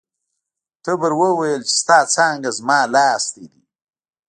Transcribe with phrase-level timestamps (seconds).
[0.83, 3.61] تبر وویل چې ستا څانګه زما لاستی دی.